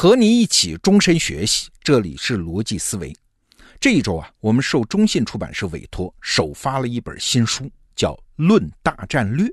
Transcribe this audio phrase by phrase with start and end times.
[0.00, 3.12] 和你一起终身学习，这里是逻辑思维。
[3.80, 9.44] 这一周啊，我们受中信出版社委托，首发了一本新书，叫《论大战略》。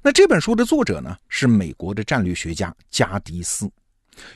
[0.00, 3.70] 那这本书的作者呢，是美国的战略学家加迪斯。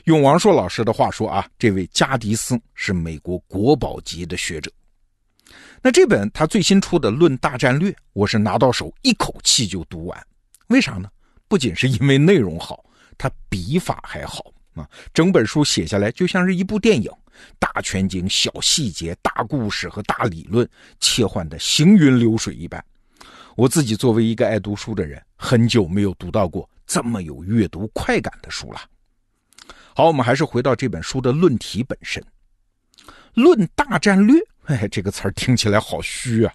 [0.03, 4.71] 用王朔老师的话说啊，这位加迪斯是美国国宝级的学者。
[5.81, 10.27] 那这本他最新出的《论大战略》，我是拿到手一口气就读完。
[10.67, 11.09] 为啥呢？
[11.47, 12.85] 不仅是因为内容好，
[13.17, 14.51] 他笔法还好。
[14.75, 17.11] 啊，整本书写下来就像是一部电影，
[17.57, 20.67] 大全景、小细节、大故事和大理论
[20.99, 22.83] 切换的行云流水一般。
[23.55, 28.81] 我自己作为一个爱读书的人，很久没有读到过这么有阅读快感的书了。
[29.93, 32.21] 好，我们还是回到这本书的论题本身，
[33.33, 34.37] 《论大战略》。
[34.65, 36.53] 哎，这个词儿听起来好虚啊。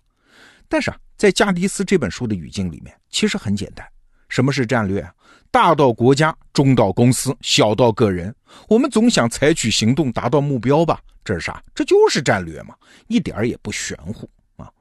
[0.68, 3.86] 但是啊，在加迪斯这本书的语境里面，其实很简单。
[4.30, 5.06] 什么是战略？
[5.50, 8.34] 大到国家，中到公司，小到个人，
[8.68, 11.00] 我们总想采取行动达到目标吧？
[11.22, 11.62] 这是啥？
[11.74, 12.74] 这就是战略嘛，
[13.08, 14.72] 一点儿也不玄乎啊。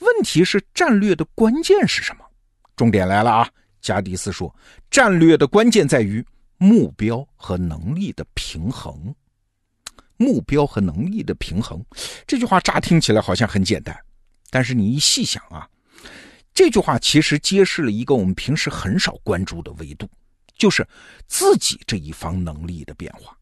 [0.00, 2.24] 问题是战略的关键是什么？
[2.74, 3.48] 重点来了啊！
[3.80, 4.52] 加迪斯说，
[4.90, 6.24] 战略的关键在于
[6.56, 9.14] 目标和能力的平衡。
[10.16, 11.84] 目标和能力的平衡，
[12.26, 13.94] 这句话乍听起来好像很简单，
[14.48, 15.68] 但是你一细想啊。
[16.64, 20.08] 这句话其实揭示了一个我们平时很少关注的维度，
[20.56, 20.88] 就是
[21.26, 23.36] 自己这一方能力的变化。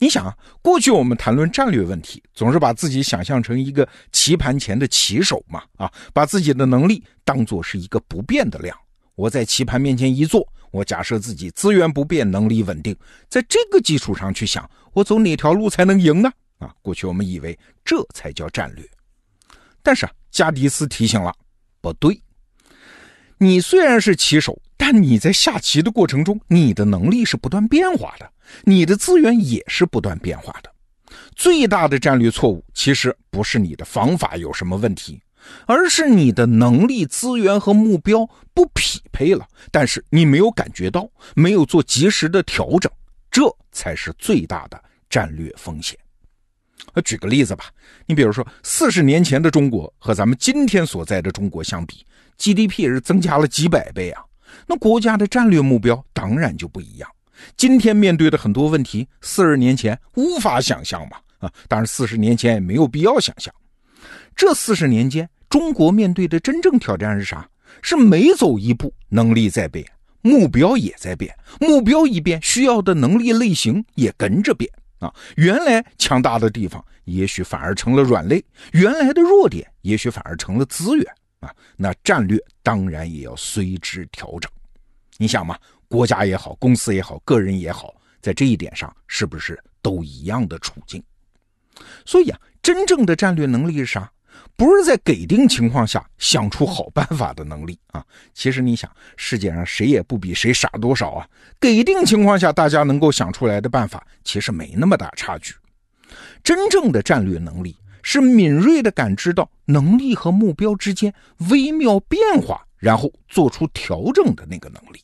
[0.00, 8.76] 你想啊，过去我们谈论战略问题，总是把自己想象成一个棋盘前的棋手嘛，啊，把自己的能力当做是一个不变的量。
[9.14, 12.96] 我在棋盘面前一坐，我假设自己资源不变，能力稳定，
[13.28, 16.32] 在这个基础上去想，我走哪条路才能赢呢？
[16.58, 18.84] 啊，过去我们以为这才叫战略，
[19.80, 21.32] 但是啊，加迪斯提醒了。
[21.80, 22.22] 不对，
[23.38, 28.30] 你虽然是棋手，但你在下棋的过程中，你的能力是不断变化的，
[28.64, 30.70] 你的资源也是不断变化的。
[31.34, 35.20] 最大的战略错误其实不是你的方法有什么问题，
[35.66, 39.46] 而是你的能力、资源和目标不匹配了。
[39.70, 42.90] 但是你没有感觉到，没有做及时的调整，
[43.30, 43.42] 这
[43.72, 45.98] 才是最大的战略风险。
[46.94, 47.66] 呃，举个例子吧，
[48.06, 52.04] 你比如说，四十年前的中国和咱们今天所在的中国相比
[52.38, 54.22] ，GDP 是增加了几百倍啊。
[54.66, 57.08] 那国家的战略目标当然就不一样。
[57.56, 61.16] 今天面对的很多问题，四十年前无法想象嘛。
[61.38, 63.52] 啊，当然四十年前也没有必要想象。
[64.36, 67.48] 这四十年间，中国面对的真正挑战是啥？
[67.82, 69.84] 是每走一步，能力在变，
[70.20, 71.34] 目标也在变。
[71.58, 74.70] 目标一变，需要的能力类型也跟着变。
[75.00, 78.38] 啊，原来强大的地方，也许反而成了软肋；
[78.72, 81.04] 原来的弱点，也许反而成了资源
[81.42, 81.54] 啊。
[81.76, 84.50] 那战略当然也要随之调整。
[85.18, 85.58] 你想嘛，
[85.88, 91.02] 国家也好，公司也好，个人也好，在这一点上是不是都一样的处境？
[92.06, 94.10] 所以啊，真正的战略能力是啥？
[94.56, 98.04] 不是在给定情况下想出好办法的能力啊！
[98.32, 101.28] 其实你想，世界上谁也不比谁傻多少啊！
[101.60, 105.54] 给定情况下，大家能够想出来的办法，其实没那么大差距。
[106.42, 111.12] 真正的战略能力是敏锐地感知到能力和目标之间
[111.50, 115.02] 微妙变化，然后做出调整的那个能力。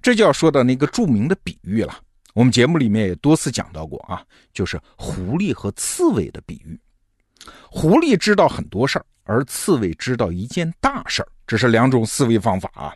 [0.00, 1.98] 这就要说到那个著名的比喻了，
[2.32, 6.78] 我们节目里面也多次讲到过啊，就是狐狸和刺猬的比喻。
[7.68, 12.94] 狐狸知道很多事儿，而刺猬知道一件大事儿，这是两种思维方法啊。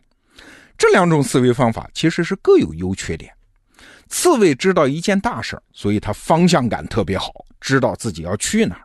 [0.78, 3.32] 这两种思维方法其实是各有优缺点。
[4.08, 8.82] 刺猬知道一件大事儿，所以它方向感特别好，知道自己要去哪儿。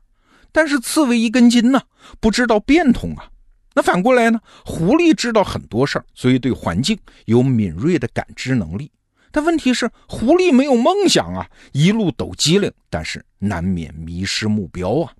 [0.53, 1.81] 但是刺猬一根筋呢，
[2.21, 3.27] 不知道变通啊。
[3.75, 4.39] 那反过来呢？
[4.65, 8.89] 狐狸知道很多事儿，所以对环境有敏锐的感知能力。
[9.29, 15.13] 但问题是，狐狸没有梦想啊，一路抖机灵，但是难免迷失目标啊。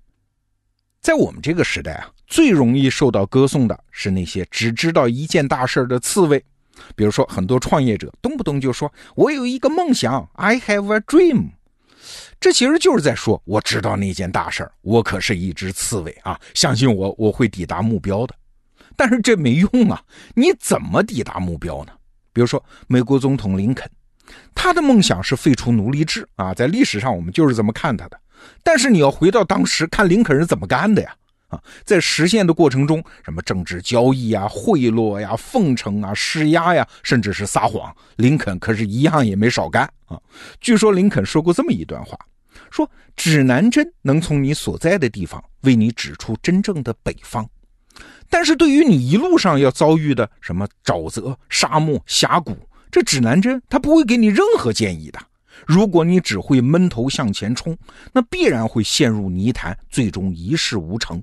[1.00, 6.44] 在我们这个时代啊，最容易受到歌颂的是那些只知道一件大事的刺猬。
[6.96, 11.50] 比如说，很多创业者动不动就说：“我有一个梦想，I have a dream。”
[12.40, 18.34] 这其实就是在说：“我知道那件大事我可是一只刺猬啊，相信我，我会抵达目标的。”
[18.96, 20.02] 但是这没用啊！
[20.34, 21.92] 你怎么抵达目标呢？
[22.32, 23.88] 比如说，美国总统林肯，
[24.54, 28.18] 他的梦想是废除奴隶制啊，在历史上我们就是这么看他的。
[28.62, 31.14] 但是你要回到当时看林肯是怎么干的呀？
[31.48, 40.20] 啊，在实现的过程中，什么政治交易啊、贿赂呀、奉承啊、施压呀，甚至是撒谎，林肯可是一样也没少干啊。
[40.60, 42.18] 据说林肯说过这么一段话：
[42.70, 47.48] 说指南针能从你所在的地方为你指出真正的北方，
[48.28, 52.54] 但是对于你一路上要遭遇的什么沼泽、沙漠、峡谷，
[52.90, 55.18] 这指南针它不会给你任何建议的。
[55.66, 57.76] 如果你只会闷头向前冲，
[58.12, 61.22] 那必然会陷入泥潭，最终一事无成。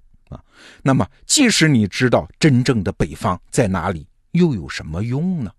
[0.82, 5.52] 那么，即使你知道真正的北方在哪里，又有什么用呢？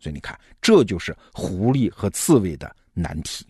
[0.00, 3.46] 所以你看，这就是狐狸和刺猬的难题。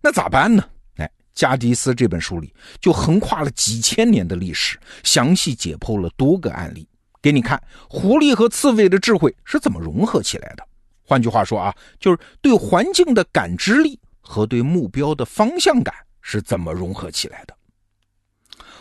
[0.00, 0.68] 那咋办呢？
[0.96, 6.88] 哎，加迪斯这本书里就横跨了几千年的历史，详细解剖了多个案例，
[7.22, 10.66] 给你看狐狸和刺猬的智慧是怎么融合起来的。
[11.02, 17.56] 换句话说啊，就是对环境的感知力和对目标的方向感是怎么融合起来的。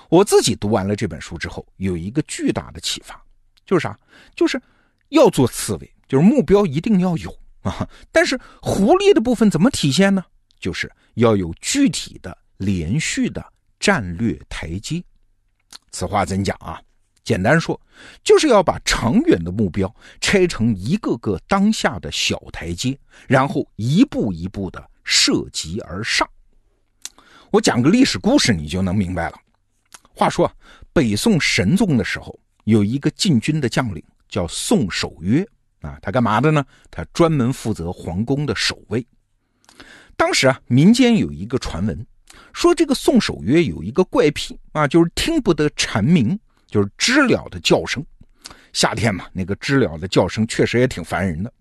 [0.09, 3.19] 我自己读完了这本书之后，有一个巨大的启发，
[3.65, 3.97] 就是啥？
[4.35, 4.61] 就是
[5.09, 7.87] 要做刺猬，就是目标一定要有啊。
[8.11, 10.23] 但是狐狸的部分怎么体现呢？
[10.59, 13.45] 就是要有具体的、连续的
[13.79, 15.03] 战略台阶。
[15.91, 16.81] 此话怎讲啊？
[17.23, 17.79] 简单说，
[18.23, 22.97] 就是要把长远的目标拆成一个个当下的小台阶，
[23.27, 26.29] 然后一步一步的涉级而上。
[27.49, 29.39] 我讲个历史故事，你就能明白了。
[30.15, 30.51] 话说，
[30.93, 35.45] 北宋神宗的时候，有一个禁军的将领叫宋守约
[35.81, 36.65] 啊，他干嘛的呢？
[36.89, 39.05] 他专门负责皇宫的守卫。
[40.15, 42.05] 当时啊，民间有一个传闻，
[42.53, 46.39] 说这个宋守约有一个怪癖啊，就是听不得蝉鸣。
[46.67, 48.05] 就是知了的叫声，
[48.73, 51.53] 夏天嘛，那个知了的叫声确实也挺烦人的。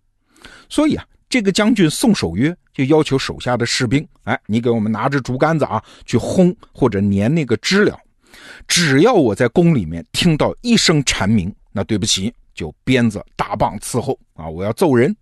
[0.69, 7.97] 所以啊，这个将军宋守约就要求手下的士兵，哎，你给我们拿着竹竿子啊，去轰或者撵那个知了。
[8.67, 15.15] 只要我在宫里面听到一声蝉鸣，那对不起，就鞭子大棒伺候啊，我要揍人。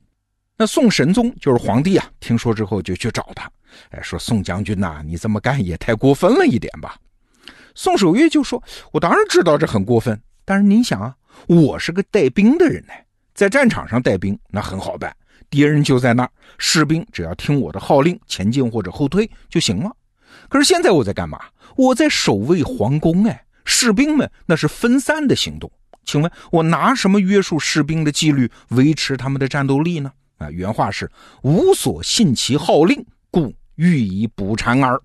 [0.57, 3.51] 那宋神宗就是皇帝啊，听说之后就去找他，
[3.91, 6.97] 哎，说宋将军呐，你这么干也太过分了一点吧。
[7.75, 8.63] 宋守约就说
[8.93, 11.17] ：“我当然知道这很过分，但是您想啊，
[11.49, 12.93] 我是个带兵的人呢，
[13.35, 15.17] 在战场上带兵那很好办，
[15.49, 19.91] 敌人就在那儿，士兵只要听我的号令前进或者后退就行了。
[20.49, 21.41] 可是现在我在干嘛？
[21.77, 25.71] 我在守卫皇宫哎，士兵们那是分散的行动，
[26.05, 30.13] 请问我拿什么约束士兵的纪律，维持他们的战斗力呢？
[30.39, 31.11] 啊，原话是
[31.43, 35.01] 无所信其号令，故欲以补蝉耳。”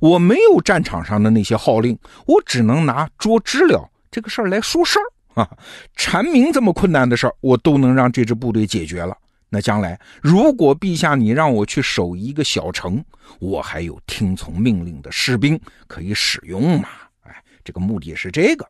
[0.00, 5.48] 我没有战场上的那些号令，我只能拿捉知了这个事儿来说事儿啊。
[5.94, 9.16] 蝉鸣这么困难的事儿，我都能让这支部队解决了。
[9.48, 13.04] 那将来如果陛下你让我去守一个小城，
[13.38, 16.88] 我还有听从命令的士兵可以使用嘛？
[17.22, 18.68] 哎，这个目的是这个。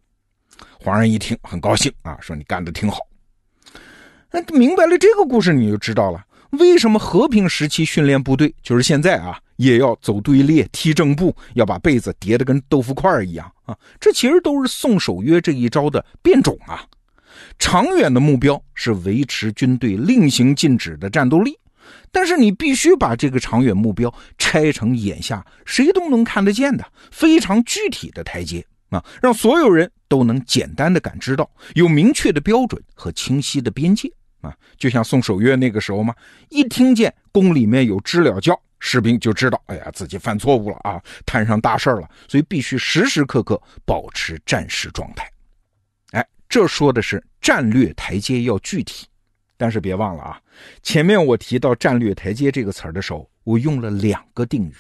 [0.80, 2.98] 皇上一听很高兴啊，说你干的挺好。
[4.30, 9.40] 那明白了这个故事，你就知道了为什么和平时期训练部队就是现在啊。
[9.58, 13.76] 也要走队列、踢正步，要把被子叠得跟豆腐块一样啊！
[13.98, 16.86] 这其实都是宋守约这一招的变种啊。
[17.58, 21.58] 长远的目标是维持军队令行禁止的战斗力，
[22.11, 34.11] 但是你必须把这个长远目标拆成眼下谁都能看得见的非常具体的台阶啊，让所有人都能简单的感知到有明确的标准和清晰的边界
[34.41, 34.55] 啊。
[34.76, 36.14] 就像宋守约那个时候嘛，
[36.49, 38.58] 一听见宫里面有知了叫。
[38.81, 45.29] 士兵就知道，哎呀，自己犯错误了啊，摊上大事了，所以必须时时刻刻保持战时状态。
[46.48, 49.06] 这说的是战略台阶要具体，
[49.56, 50.40] 但是别忘了啊，
[50.82, 54.74] 前面我提到战略台阶这个词儿的时候，我用了两个定语，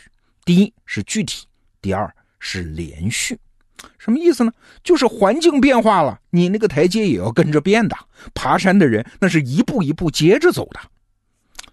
[0.44, 1.46] 第一是具体，
[1.82, 3.38] 第二是连续。
[3.98, 4.52] 什么意思呢？
[4.82, 7.96] 就是环境变化了，你那个台阶也要跟着变的。
[8.34, 10.80] 爬山的人那是一步一步接着走的。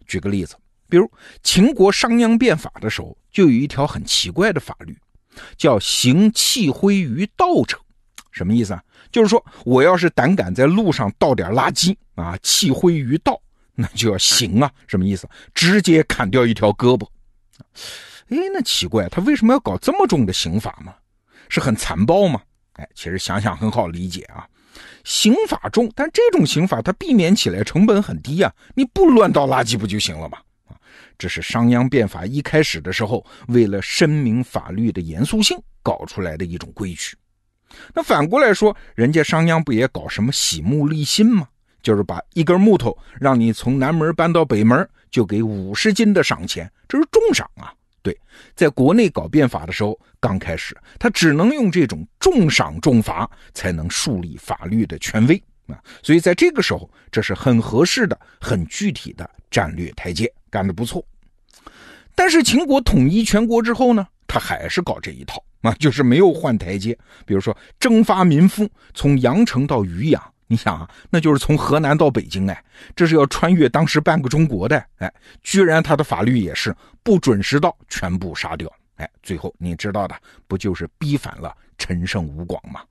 [0.05, 0.55] 举个例子。
[0.87, 1.11] 比如
[1.41, 4.95] 秦国商鞅变法的时候，就有一条很奇怪的法律，
[5.57, 7.75] 叫“行弃灰于道者”。
[8.31, 8.83] 什么意思啊？
[9.12, 13.39] 就是说，我要是胆敢在路上倒点垃圾啊，弃灰于道，
[13.75, 14.71] 那就要刑啊。
[14.88, 15.27] 什么意思？
[15.53, 17.07] 直接砍掉一条胳膊。
[18.29, 20.93] 哎，那奇怪，他为什么要搞这么重的刑法吗？
[21.50, 22.41] 是很残暴吗？
[22.74, 24.47] 哎，其实想想很好理解啊。
[25.03, 28.51] 刑法重，但这种刑法它避免起来成本很低啊。
[28.74, 30.39] 你不乱倒垃圾不就行了吗？
[31.17, 37.15] 这是商鞅变法一开始的时候，为了声明法律的严肃性搞出来的一种规矩。
[37.94, 41.48] 那反过来说，人家商鞅不也搞什么洗木立新吗？
[41.82, 47.74] 就是把一根木头让你从南门搬到北门，就给五十斤的赏钱，这是重赏啊。
[48.01, 48.17] 对，
[48.55, 55.77] 在国内搞变法的时候，刚开始他只能用这种重赏重罚才能树立法律的权威啊。
[56.01, 60.32] 所以在这个时候，这是很合适的、很具体的战略台阶。
[60.51, 61.05] 干得不错，
[62.15, 66.98] 但是秦国统一全国之后呢，他还是搞这一套啊， 就是没有换台阶。
[67.25, 72.63] 比如说征发民夫，从阳城到渔阳，你想啊，那就是从河南到北京，哎，
[72.95, 80.15] 这是要穿越当时半个中国的，哎，居然他的法律也是不准时到，全部杀掉，哎，最后你知道的，
[80.48, 82.81] 不就是逼反了陈胜吴广吗？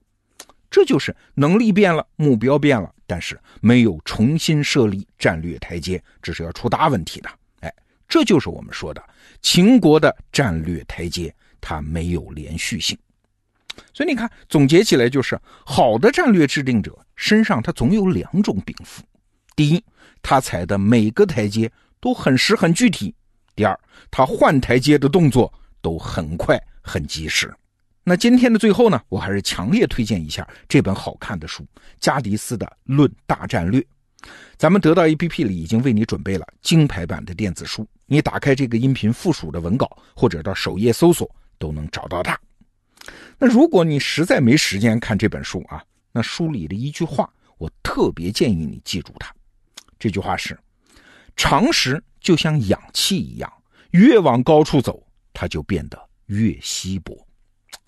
[0.70, 7.30] 这就是能力变了，目标变了，但是没有重新设立战略台阶，这是要出大问题的。
[7.60, 7.72] 哎，
[8.08, 9.00] 这就是我们说的
[9.40, 11.32] 秦国的战略台阶，
[11.66, 12.96] 它没有连续性。
[13.94, 19.02] 所以你看，总结起来就是，好的战略制定者身上他总有两种禀赋：
[19.56, 19.82] 第一，
[20.22, 23.14] 他踩的每个台阶都很实很具体；
[23.56, 23.80] 第二，
[24.10, 27.52] 他换台阶的动作都很快很及时。
[28.04, 31.62] 那今天的最后呢，我还是强烈推荐一下这本好看的书
[31.98, 33.80] 《加迪斯的论大战略》。
[34.56, 42.38] 咱们得到 APP 里已经为你准备了金牌版的电子书，你打开这个音频附属的文稿，或者到首页搜索都能找到它。
[43.38, 49.34] 那如果你实在没时间看这本书啊，那书里的一句话，我特别建议你记住它。
[49.98, 50.58] 这句话是：
[51.36, 53.52] 常识就像氧气一样，
[53.90, 57.26] 越往高处走，它就变得越稀薄。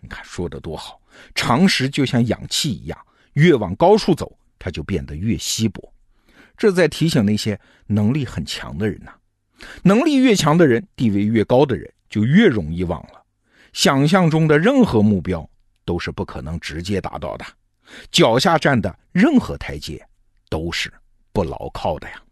[0.01, 1.01] 你看说的多好，
[1.35, 2.99] 常识就像氧气一样，
[3.35, 5.93] 越往高处走，它就变得越稀薄。
[6.57, 9.13] 这在提醒那些能力很强的人呐，
[9.83, 13.23] 能力越强的人，地位越高的人，就越容易忘了，
[13.77, 15.47] 想象中的任何目标
[15.85, 17.45] 都是不可能直接达到的，
[18.11, 20.03] 脚下站的任何台阶
[20.49, 20.91] 都是
[21.31, 22.23] 不牢靠的呀。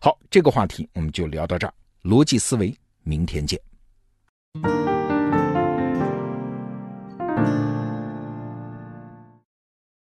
[0.00, 3.60] 好，这个话题我们就聊到这儿，逻辑思维，明天见。